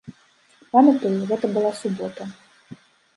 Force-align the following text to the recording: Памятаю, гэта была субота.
Памятаю, 0.71 1.11
гэта 1.31 1.51
была 1.57 1.71
субота. 1.81 2.23